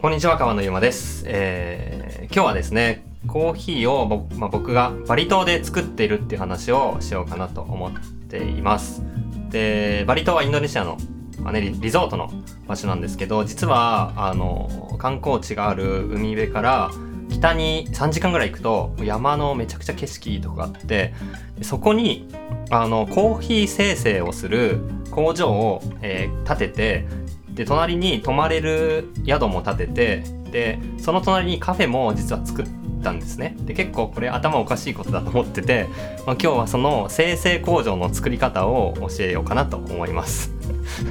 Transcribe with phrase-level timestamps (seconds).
[0.00, 1.24] こんにちは、川野ゆまです。
[1.26, 7.92] えー今日はですね、コーヒーを僕,、まあ、僕がバリ島で作っているっていう話をしようかなと思っ
[8.28, 9.02] ています。
[9.50, 10.98] で、バリ島はインドネシアの、
[11.40, 12.30] まあね、リリゾートの
[12.68, 16.90] 場所なんですけど、実は、あの、観光地がある海辺から
[17.28, 21.12] 北に3時間ぐらい行くと山のめちゃくちゃ景色とこがあって、
[21.62, 22.28] そこに、
[22.70, 24.78] あの、コーヒー生成をする
[25.10, 27.06] 工場を、えー建てて、
[27.58, 30.22] で隣に泊まれる宿も建てて
[30.52, 32.66] でその隣にカフェも実は作っ
[33.02, 33.56] たんですね。
[33.62, 35.88] で結構これ頭おかしいことだと思ってて、
[36.24, 40.52] まあ、今日はその生成工場の作り方を教えようかなと思います。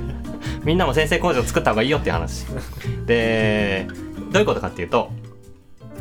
[0.63, 2.45] みんなも生成工場作った方がいいよっていう話。
[3.05, 3.85] で
[4.31, 5.11] どういうことかっていうと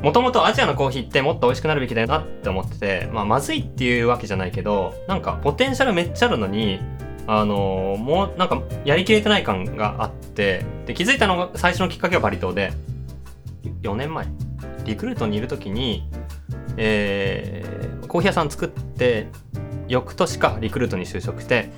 [0.00, 6.78] もともとアジアのコーヒーってもっと美味しくなるべきだよなって思ってて、まあ、まずいっていうわけじゃないけどなんかポテンシャルめっちゃあるのに
[7.26, 12.72] あのもうなんかやりきれてない感があってで気づいたのが最初のきっかけはバリ島で
[13.82, 14.26] 4年前。
[14.84, 16.08] リクルートにいる時に、
[16.76, 19.28] えーコーヒー屋さん作って
[19.88, 21.70] 翌年かリクルートに就職して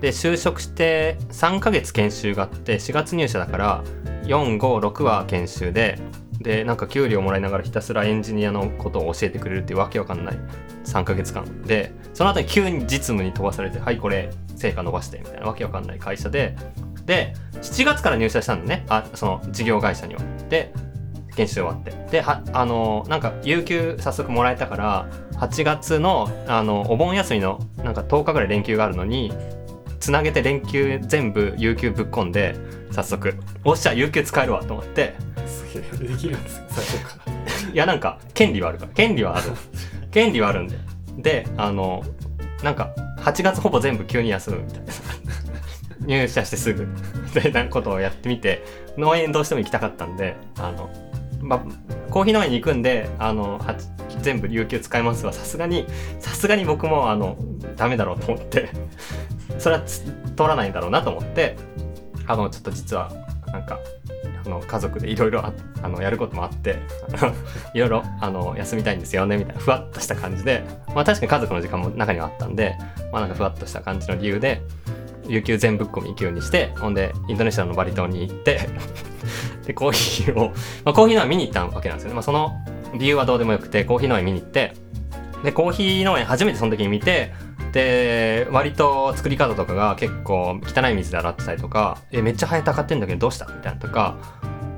[0.00, 3.84] で就職して3ヶ月研修があって4月入社だから
[4.22, 5.98] 456は研修で
[6.40, 10.38] でなんか給料もらいながらひたすらエンジニアのことを教えてくれるっていうわけわかんない
[10.84, 11.62] 3ヶ月間。
[11.62, 16.56] でその後に急に実務に飛ばされてはいこれ成果伸ばしてみたいなわけわかんない会社で。
[17.06, 18.84] で7月から入社したんだね。
[18.88, 20.20] あその事業会社には。
[20.48, 20.72] で
[21.36, 21.92] 研修終わって。
[22.10, 29.32] ではあのなんか有給早速もらえたから8月のあのお盆休みのなんか10日ぐらい連休があるのに
[30.00, 32.56] つなげて連休全部有給ぶっ込んで
[32.90, 33.34] 早速。
[33.64, 35.14] おっしゃ有給使えるわと思って。
[35.80, 37.32] できるんです最初から。
[37.72, 38.92] いやなんか権利はあるから。
[38.92, 39.50] 権利はある。
[40.10, 40.78] 権利はあるんで。
[41.18, 42.02] であの
[42.62, 44.92] なんか8月ほぼ全部急に休むみたいな。
[46.06, 46.88] 入社してすぐ。
[47.34, 48.64] でなことをやってみて
[48.96, 50.88] 農園どうしても行きたかったんであの、
[51.40, 51.58] ま、
[52.10, 53.60] コーヒー農園に行くんであの
[54.20, 55.86] 全部有給使いますはさすがに
[56.20, 57.36] さすがに僕もあの
[57.76, 58.68] ダメだろうと思って。
[59.58, 60.08] それは通
[60.38, 61.56] らないんだろうなと思って
[62.26, 63.12] あのちょっと実は
[63.46, 63.78] なんか
[64.48, 66.78] の家族でいろいろあのやることもあって
[67.74, 72.76] いろいろあの休みたいんですよねみたいなふわっとした感じでまあ確かに家族の時間も中にはあったんで
[73.12, 74.62] まあなんかふわっとした感じの理由で
[75.26, 78.68] 有給全ぶっ込み急にしてほんでインドネシアのバリ島に行って
[79.66, 80.52] でコーヒーを、
[80.84, 82.52] まあ、コーヒー農園見に行ったわけなんですよね、まあ、その
[82.98, 84.74] 理由はどうでもよくてコーヒー農園見に行って
[85.42, 87.32] でコーヒー農園初めてその時に見て
[87.72, 94.16] で割と作り方とかが結構汚い水で洗ってたりとかえめっちゃハエたかってんだけどどうしたみたいなとか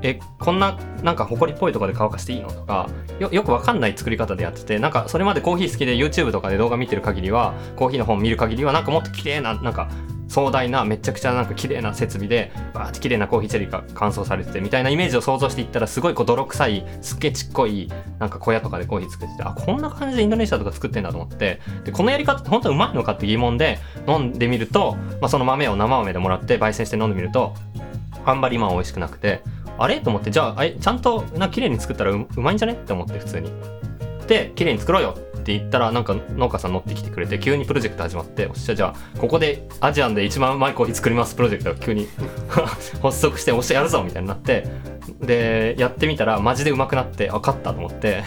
[0.02, 2.88] えこんななんか埃っぽいとこで乾かしていいのとか
[3.18, 9.88] よよくわかんない作り方でやっててなんかそれまでコーヒー好きで YouTube とかで動画見てる限りはコーヒーの本見る限りはなんかもっと綺麗ななんか
[10.36, 21.60] 壮大なめちゃくちゃなんか綺麗な設備でバーって綺麗なコーヒーチェリーが乾燥されててみたいなイメージを想像していったらすごいこう泥臭いすっげちっこいなんか小屋とかでコーヒー作っててあこんな感じでインドネシアとか作ってんだと思って。
[21.86, 27.54] でこのやり方って本当にうまいのかって疑問で飲んでみると、まあ、その豆を生豆でもらって焙煎して飲んでみると
[28.26, 29.40] あんまり今は美味しくなくて
[29.78, 30.00] あれ？
[30.00, 32.74] と思ってじゃあえちゃんとな綺麗に作ったらううまいんじゃね？
[32.74, 33.50] って思って普通に。
[34.26, 35.16] で綺麗に作ろうよ。
[35.46, 42.08] って言ったらなんか農家さん乗ってきてくれて急にプロジェクト始まっておっしゃじゃあここでアジアンで一番うまいコーヒー作りますプロジェクトが急に
[43.00, 44.66] 発足しておっしゃやるぞみたいになって
[45.20, 48.24] でやってみたらマジでうまくなってあ勝ったと思って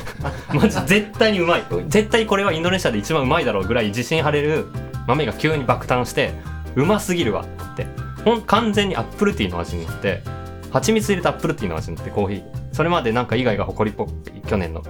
[0.54, 1.64] マジ絶対にうまい。
[1.88, 4.64] 絶対これはインドネシアで一番うまいだろうぐらい自信張れる
[5.06, 6.32] 豆が急に爆誕して
[6.76, 7.86] うますぎるわって
[8.24, 10.22] ほん完全にアップルティーの味になって
[10.72, 12.42] 蜂蜜入れたアップルティーの味になってコーヒー。
[12.72, 14.82] それまでなんか以外が誇りっぽい去年の。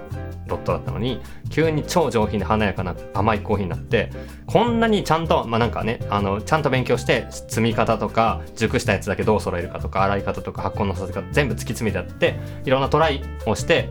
[0.55, 1.21] ロットだったのに
[1.51, 4.11] 急に超上品で華やかな甘いコーヒーになって
[4.47, 13.91] こんなにちゃんとまあなんかねあのちゃんと勉強して積み方とか熟したやつだけどう揃えるかとか洗い方とか発酵のさせ方全部突き詰めてやっていろんなトライをして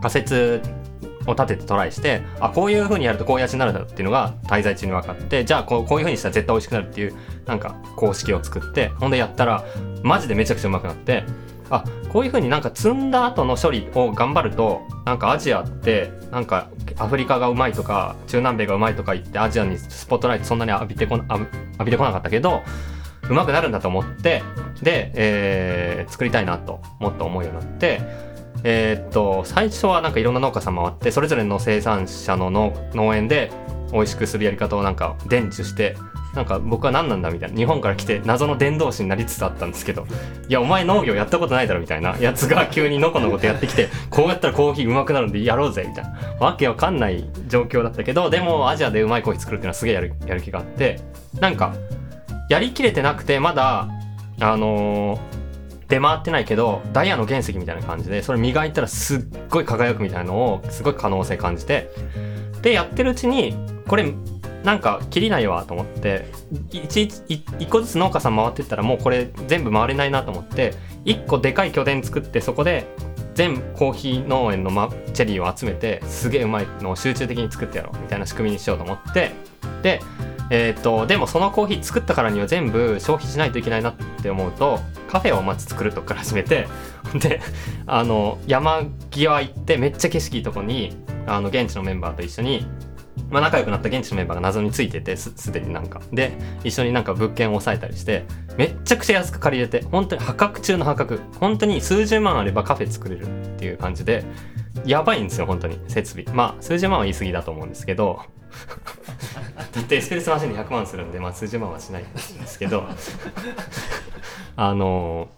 [0.00, 0.62] 仮説
[1.26, 7.14] を立ててトライしてあこういう風にやるとこういう味になるんだっていうのが滞在中に分かってじゃあこうこういう風にしたら絶対美味しくなるっていう
[7.46, 9.64] なんか公式を作ってほんでやったら
[10.02, 11.24] マジでめちゃくちゃうまくなって
[11.70, 22.62] あこういう風になんか積んだ後の処理を頑張るとなんかアジアってなんかアフリカがうまいとか中南米がうまいとか言ってアジアにスポットライトそんなに浴びてこな浴び浴びてこなかったけど
[23.28, 24.42] うまくなるんだと思って
[24.82, 28.00] で、えー作りたいなともっと思うようになって
[28.64, 33.52] えーっと最初はなんかいろんな農家さん回ってそれぞれの生産者の農農園で
[33.92, 35.96] 美味しくするやり方をなんか伝授して
[36.34, 37.56] なんか僕は何なんだみたいな。
[37.56, 40.06] 日本から来て謎の伝道師になりつつあったんですけど
[40.48, 46.10] いやお前農業やったことないだろみたいなやつが急にのこのことやってきてこうやったらコーヒーうまくなるんでやろうぜみたいな。
[46.38, 51.00] わけわかんない状況だったけどでもアジアでうまいコーヒー作るっていうのはすげえやるやる気があって
[51.40, 51.74] なんか
[52.48, 53.88] やりきれてなくてまだ
[54.40, 55.38] あのー
[55.88, 61.90] 出回ってないけどダイヤの原石みたいな感じでそれ磨いたらすっごい輝くみたいなのをすごい可能性感じて
[62.60, 63.54] でやってるうちに
[63.86, 64.12] これ
[64.64, 66.26] なんか切りないわと思って
[66.70, 70.74] 一個ずつ農家さん回ってったらもうこれ全部回れないなと思って
[71.04, 72.86] 一個でかい拠点作ってそこで
[73.34, 79.30] 全コーヒー農園の、チェリーを集めてすげえうまいのを集中的に作ってやろうみたいな仕組みにしようと思って
[79.82, 80.00] で
[80.50, 86.66] えー、とでもそのコーヒー作ったからには全部消費しないといけないなって思うとカフェをまず作るとこから始めて
[87.20, 87.40] で
[87.86, 90.96] あの山際行ってめっちゃ景色いいとこに
[91.26, 92.66] あの現地のメンバーと一緒に
[93.30, 96.00] まあ、仲良くなった現地のメンバーが謎についててすすでになんか。
[96.12, 96.32] で
[96.64, 98.24] 一緒になんか物件を押さえたりして
[98.56, 101.20] めっちゃくちゃ安く借りれて本当に破格中の破格。
[101.38, 104.24] 本当に数十万あればカフェ作れるっていう感じで
[104.84, 106.24] やばいんですよ本当に設備。
[106.34, 108.20] まあ数十万は言い過ぎだと思うんですけど
[109.74, 112.84] だってエスプレッソマシンで100万するんで、まあ、数十万はしないんですけど
[114.56, 115.28] あの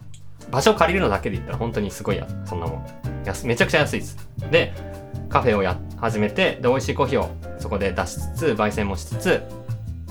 [0.50, 2.86] 場所を借りるのだけで言ったら本当にすごいやそんなもん。
[3.24, 4.16] 安めちゃくちゃ安いです。
[4.50, 4.72] で
[5.28, 9.42] カフェをや始めてで美味しいコーヒーをそこで出しつつ焙煎もしつつ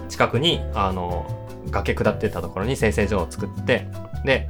[0.07, 1.25] 近くにあの
[1.71, 3.87] 崖下ってたところに生成所を作って
[4.23, 4.49] で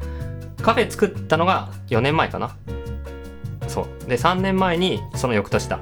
[0.62, 2.56] カフェ作ったのが4年前かな。
[3.68, 4.10] そう。
[4.10, 5.80] で3年前にその翌年だ。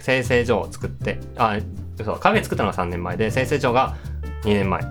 [0.00, 1.58] 生成所を作ってあ
[2.04, 3.96] そうカフェ作ったのが3年前で生成所が
[4.42, 4.82] 2年前。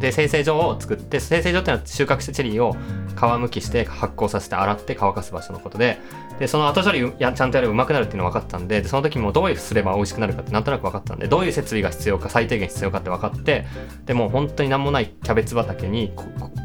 [0.00, 2.76] で生成所を作って生成所ってのは収穫したチェリーを
[3.16, 5.98] 皮むきして発酵させて洗って乾かす場所のことで。
[6.38, 13.66] でその後処理やちゃんとやればうまくなるっていうの分かったんででその時もどういうすれば美味しくなるかってなんとなく分かったんでどういう設備が必要か最低限必要かって分かって
[14.04, 16.12] でもう本当に何もないキャベツ畑に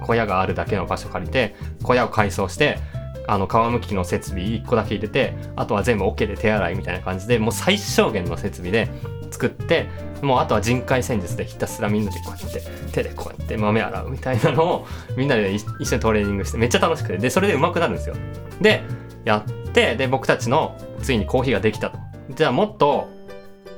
[0.06, 2.80] 小屋があるだけの場所借りて小屋を改装して
[3.27, 8.89] あの皮むきの設備1個だけ入れてあとは全部 OK で手洗いみたいな感じでもう最小限の設備で
[9.31, 9.89] 作って
[10.21, 12.61] もうあとは人海戦術でひたすらみんなでこうやって
[12.91, 14.87] 手でこうやって豆洗うみたいなのを
[15.17, 17.17] みんなで一緒にトレーニングしてめっちゃ楽しくて。
[17.17, 18.15] でそれで上手くなるんですよ。
[18.59, 18.83] で
[19.25, 21.97] やってで僕たちのついにコーヒーができたと。
[22.29, 23.09] じゃあもっと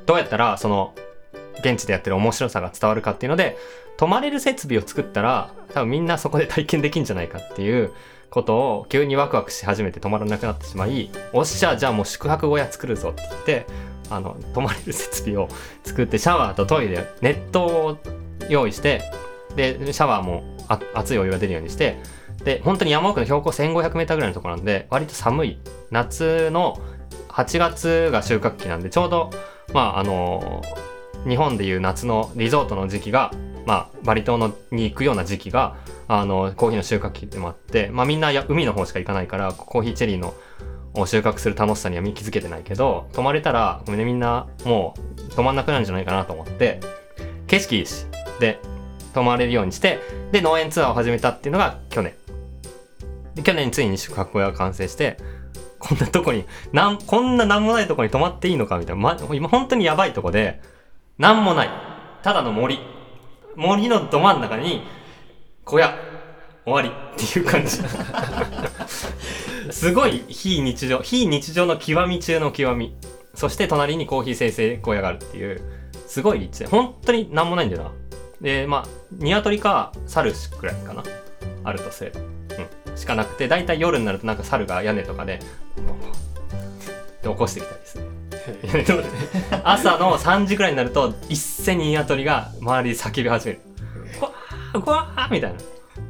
[0.05, 0.93] どうやったらその
[1.59, 3.57] 現地でやってる面白さが伝わるかっていうので
[3.97, 7.91] 泊まれる設備を作ったら多分みんなそこで体験できんじゃないかっていう
[8.29, 13.67] ことを急にワクワクし始めて止まらなくなってしまいおっしゃじゃあもう宿泊小屋作るぞって言って
[14.09, 15.47] あの泊まれる設備を
[15.83, 17.97] 作ってシャワーとトイレ熱湯を
[18.49, 19.01] 用意して
[19.55, 20.43] でシャワーも
[20.93, 21.97] 熱いお湯が出るようにして
[22.43, 25.59] で本当に山奥の標高 1500m ぐらいのところなんで割と寒い
[25.91, 26.81] 夏の
[27.29, 29.29] 8月が収穫期なんでちょうど
[29.73, 30.61] まああの
[31.27, 33.31] 日本でいう夏のリゾートの時期が
[33.65, 35.77] まあバリ島のに行くような時期が
[36.07, 40.33] あのコーヒーの収穫期でもあって、まあ、みんなや海の方しか行かないからコーヒーチェリーの
[40.93, 46.79] を収穫する楽しさには気づけてないけど泊まれたらごめんねみんなもう止まんなくなるんじゃないかなと思って
[47.47, 48.05] 景色いいし
[48.39, 48.59] で
[49.13, 49.99] 泊まれるようにして
[50.31, 52.13] で農園ツアーを始めたっていうのが去年。
[53.35, 55.17] で去年ついに宿泊小屋が完成して
[55.79, 60.61] こんなとこになんこんな何もないとこに泊まっていいのかみたいな、ま、今本当にやばいとこで
[61.17, 61.69] 何もない。
[62.23, 62.79] ただの森。
[63.55, 64.83] 森のど真ん中に
[65.65, 66.12] 小屋。
[66.65, 66.89] 終わり。
[66.89, 67.79] っていう感じ。
[69.71, 72.95] すごい非日常非日常の極み中の極み。
[73.33, 75.61] そして隣にコーヒー生成小屋があるっていう。
[76.07, 77.91] すごい立地で本当に何もないんだよな。
[78.41, 81.03] でまあ鶏か猿くらいかな。
[81.63, 82.97] あるとすればうん。
[82.97, 85.39] しかなくて大体夜になるとなんか猿が屋根とかで
[87.23, 89.03] で起こしてきたりする。
[89.63, 93.61] 朝の3時くらいになると一斉に鶏が周りで叫び始める
[94.19, 95.59] 「わーわー!」みたいな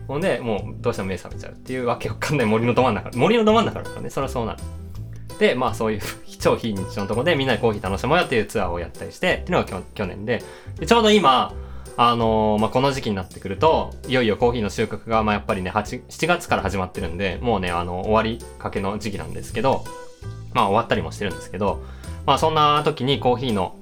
[0.08, 3.12] ほんで、もうどうしても目覚めちゃうっていうわけわかんない森のど真ん中。
[3.16, 4.60] 森のど真ん中だからね、そりゃそうなる。
[5.40, 6.02] で、まあそういう
[6.40, 10.44] 超非日常のとこでみんなでコーヒー楽しもうよっていうツアーをやったりしてっていうのが去年で
[10.80, 11.54] で、ちょうど今、
[11.96, 19.84] あのー、まあ、この時期になってくると、いよいよコーヒーの収穫が、まあ、やっぱりね、8、7月から始まってるんで、もうね、あの、終わりかけの時期なんですけど、
[20.54, 21.84] まあ、終わったりもしてるんですけど、
[22.26, 23.76] まあ、そんな時にコーヒーの、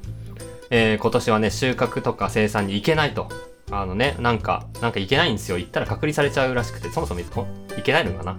[0.69, 3.29] えー、今年はね、収穫とか生産に行けないと
[3.71, 5.57] あのね、なんか、なんかいけないんですよ。
[5.57, 7.23] 行ったら隔離されちゃうらしくて、そもそもい
[7.83, 8.37] けないのかな？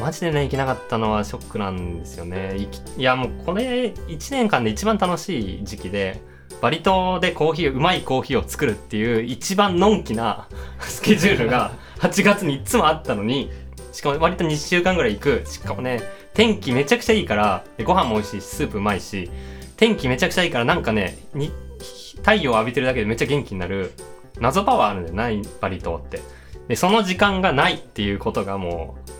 [0.00, 2.68] マジでね、行けなかったのはショックなんですよね。
[2.96, 6.20] いや、もうこれ、1年間で一番楽しい時期で、
[6.60, 10.48] バリ島でコーヒー、うまいコーヒーを作るっていう一番のんきな
[10.80, 13.50] スケジュールが8月にいつもあったのに、
[13.92, 15.42] しかも割と2週間ぐらい行く。
[15.46, 16.02] しかもね、
[16.34, 19.30] 天気めちゃくちゃいいから、ご飯も美味しいし、スープうまいし、
[19.76, 21.18] 天気めちゃくちゃいいからなんかね、
[22.18, 23.92] 太陽を浴びてるだけでめっちゃ元気になる
[24.40, 26.20] 謎パワーあるんだよないバリ島って。
[26.68, 29.10] でその時間がないっていうことがもう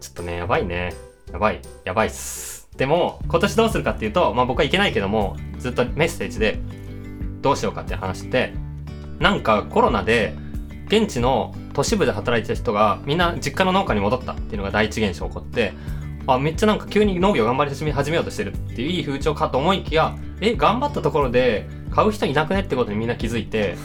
[0.00, 0.94] ちょっとねやばいね。
[1.32, 1.60] やばい。
[1.84, 2.68] やばいっす。
[2.76, 6.58] でも今年どうするかっていうとまあ僕はいけないけどもずっとメッセージで
[7.42, 8.54] どうしようかって話して
[9.18, 10.34] なんかコロナで
[10.86, 15.72] 現地の都市部で働いてた人がみんな実家の農家に戻ったっていうのが第一現象起こって
[16.26, 23.76] あめっちゃなんか急に農業頑張り始めようとしてるっていういい風潮かと思いきやえ頑張ったところで買う人いなくねってことにみんな気づいて。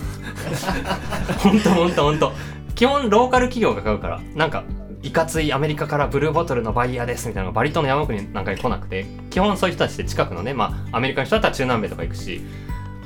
[1.39, 2.31] ほんとほんとほんと。
[2.75, 4.21] 基本ローカル企業が買うから。
[4.35, 4.63] なんか
[5.01, 9.05] いかついアメリカからブルーボトルのバイヤーですみたいなのがバリ島の山奥になんかに来なくて。
[9.29, 12.41] 基本そういう人たちって近くのねまあアメリカの人だったら中南米とか行くし。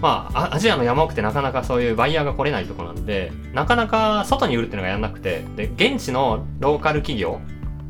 [0.01, 7.41] まあ、アジアの山奥ってなかなかそういうバイヤーが来れないとこなんで、なかなか外に売るっていうのがやんなくて、で、現地のローカル企業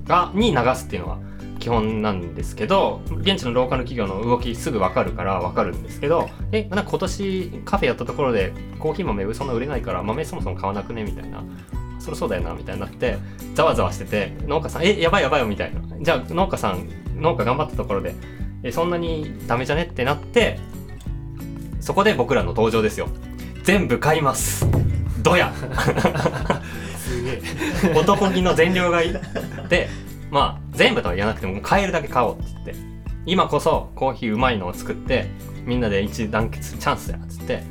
[0.06, 1.20] が、に流すっていうのは
[1.60, 11.44] 基本なんですけど、現地のローカル企業の動きすぐわかるからわかるんですけど、え、なんか今年カフェやったところでコーヒー豆そんな売れないから豆そもそも買わなくねみたいな。
[12.00, 13.18] そりゃそうだよな、みたいになって、
[13.56, 15.82] ざわざわしてて、農家さん、え、やばいやばいよ、みたいな。
[16.00, 16.88] じゃあ農家さん、
[17.18, 18.16] 農家頑張ったところで、
[18.64, 20.60] え、そんなにダメじゃねってなって、
[21.82, 23.10] そこで僕らの登場ですよ。
[23.64, 24.66] 全部買います。
[25.22, 25.54] どや
[26.98, 27.42] すげえ
[27.94, 29.14] 男気の全量買い
[29.68, 29.90] で、
[30.32, 32.76] まあ、全部とは言わなくても、買えるだけ買おうって言って、
[33.26, 35.26] 今こそコーヒーうまいのを作って、
[35.66, 37.64] みんなで一致団結チャンスやっつって、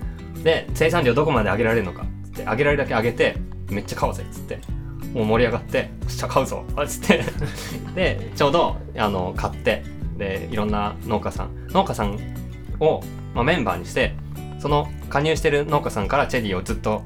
[0.45, 3.37] で、生産量どこまで上げられるのかっつって、上げられるだけ上げて、
[3.71, 4.59] めっちゃ買おうぜっつって、
[5.15, 7.25] もう盛り上がって、しゃ、買うぞっつって、
[7.97, 9.83] で、ちょうど、あの、買って、
[10.19, 12.19] で、いろんな農家さん、農家さん
[12.79, 13.03] を、
[13.35, 14.12] まあ、メンバーにして、
[14.59, 17.05] その加入してる農家さんからチェリーをずっと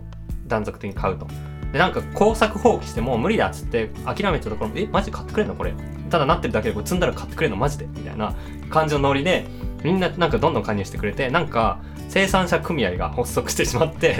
[0.48, 1.28] 断続的に買うと。
[1.72, 5.74] で、なんか工作放棄してもう無理だっつって諦めたところ、え、マジで買ってくれんのこれ？
[6.10, 7.56] ただなってるだけでこれ積んだら買ってくれんの？
[7.56, 7.86] マジで？
[7.86, 8.34] みたいな
[8.70, 9.46] 感じのノリで、
[9.82, 14.16] みんななんかどんどん加入してくれて、なんか生産者組合が発足してしまって、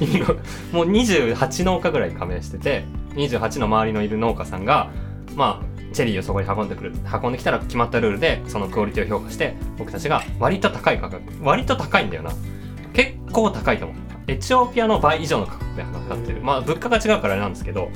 [0.00, 0.28] 今
[0.72, 2.84] もう28農家ぐらい加盟してて
[3.14, 4.90] 28の周りのいる農家さんが
[5.36, 6.92] まあチェリーをそこに運んでくる
[7.22, 12.32] 運んできたら決まったルールでそのクオリティを評価して僕たちが割と高い価格割と高いんだよな。
[12.94, 13.96] 結構高いと思う
[14.26, 17.90] エチオピアの倍以上の価格で測ってるまあ物価が違うからあれなんですけど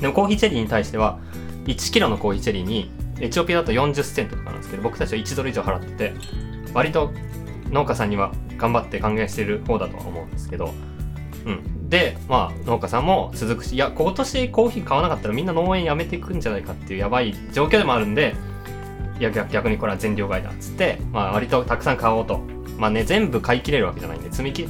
[0.00, 1.18] でもコーヒーチェリーに対しては
[1.64, 2.90] 1キロのコーヒーチェリーに
[3.20, 6.14] エチオピアだと40セントとかなんですけど僕たちは1ドル以上払ってて
[6.74, 7.12] 割と
[7.70, 10.72] 農家さんには頑張って還元している方だとは思うんですけど、
[11.46, 11.88] うん。
[11.88, 18.34] で、まあ、農家さんも続くし、いや、今年コーヒー買わなかったらみんな農園やめていくんじゃないかっていうやばい状況でもあるんで、
[19.18, 22.40] いや、逆にこれは全量買いだっつって、まあ、割とたくさん買おうと。
[22.78, 24.68] まあね、全部買い切れるわけじゃないんで、積み切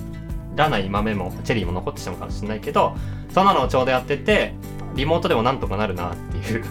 [0.57, 2.97] らない豆も、チェリーも残ってしまうかもしれないけど、
[3.31, 4.55] そんなのをちょうどやってて、
[4.95, 6.65] リモートでもなんとかなるなっていう。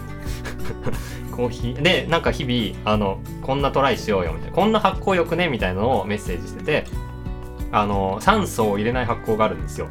[1.32, 6.84] コーヒーでなんか日々あのこんなトライしようよみたいなこんな発酵よくねみたいなのをメッセージしてて
[7.72, 9.88] あの酸素を入れない発酵があるんですよ。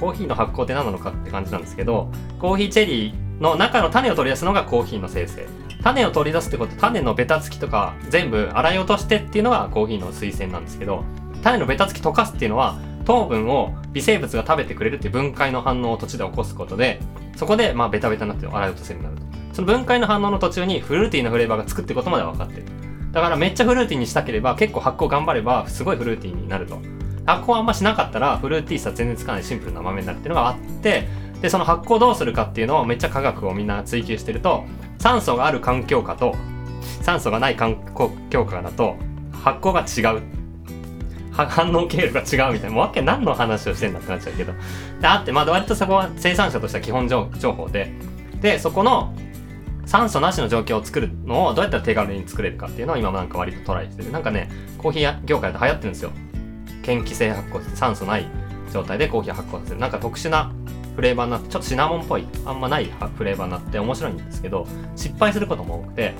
[0.00, 5.46] コーヒーの発酵って何なのかって感じなんですけどコーヒーチェリーの中の種を取り出すのがコーヒーの生成。
[5.82, 11.04] 種を取り出すってこと種のベタつきとか全部洗い落としてっていうのがコーヒーの推薦なんですけど
[11.42, 17.00] 種のベタつき溶かすっていうのは糖分を微生物が食べてくれるっていう分解の反応を途中で起こすことで
[17.36, 19.36] そこでまあベタベタになって洗い落とせるようになると。
[19.54, 22.64] その分解の反応の途中にフルーティーなフレーバーがつくってことまでは分かってる。
[23.12, 26.78] だからめっちゃフルーティーにしたければ結構発酵頑張ればすごいフルーティーになると。
[27.24, 31.08] 発酵あんましなかったらフルーティーさ全然つかないシンプルな豆になるっていうのがあって
[31.40, 34.64] でその発酵どうするかっていうのをめっちゃ科学をみんな追求してると
[34.98, 36.36] 酸素がある環境下と
[37.02, 37.76] 酸素がない環
[38.30, 38.96] 境下だと
[39.32, 40.35] 発酵が違う。
[41.44, 42.76] 反応経路が違うみたいな。
[42.76, 44.52] もうわけ何の話をしてんだってなっちゃうけど。
[45.00, 47.92] であってまあ割とそこは生産者としては基本情報で。
[48.40, 49.14] でそこの
[49.84, 54.10] 酸素なしの状況を作るのをどうやったら手軽に作れるかっていうのを今なんか割とトライしてる。
[54.10, 56.10] なんかねコーヒー業界で流行ってるんですよ。
[56.84, 58.26] 嫌気性発酵って酸素ない
[58.72, 59.80] 状態でコーヒー発酵させる。
[59.80, 60.52] なんか特殊な
[60.94, 64.66] フレーバーになってちょっとシナモンっぽいあんまないフレーバーになって面白いんですけど
[64.96, 66.14] 失敗することも多くて。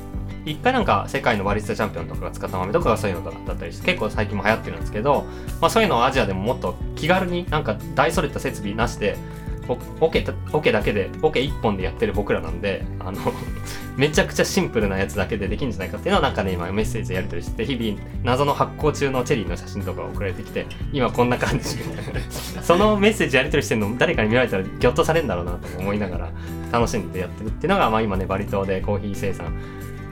[0.46, 5.26] 一回なんか世界のバリスタチャンピオンとかが使った豆とかがそういうのだったりして結構最近も流行ってるんですけど、
[5.60, 9.16] まあ、そういうのをアジアでももっと気軽になんか大それた設備なしで
[9.68, 13.18] オケオケだけでオケ1本でやってる僕らなんであの
[13.96, 21.78] めちゃくちゃシンプルなやつだけでできるんじゃないかっていうのをなんかね今メッセージやり取りして日々謎の発酵中のチェリーの写真とか送られてきて今こんな感じ
[22.62, 26.30] そのメッセージやり取りしてるの誰かに見られたらギョッとされるんだろうなと思いながら
[26.70, 29.52] 楽しんでやってるっていうのが、まあ、今ねバリ島でコーヒー生産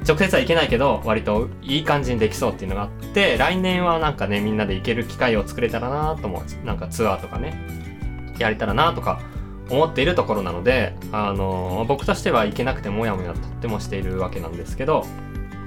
[0.06, 6.66] 直接はいけないけど割といい感じにできそうっていうのがあって来年はなんかねみんなで行ける機会を作れたらなと思う。
[6.66, 7.58] なんかツアーとかね
[8.38, 9.20] やれたらなとか
[9.70, 15.06] 思っているところなので、あの僕としては行けなくてもやもやとってもしているわけなんですけど、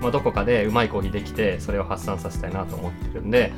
[0.01, 3.51] まあ、どこかでうまいコーヒーできてそれを発散させたいなと思ってるんで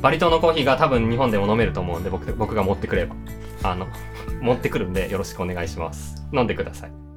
[0.00, 3.16] バリ島のコーヒーが多分日本でも飲めると思うんで僕僕が持ってくれば
[3.64, 3.88] あの
[4.40, 6.24] 持ってくるんでよろしくお願いします。
[6.32, 7.09] 飲んでください。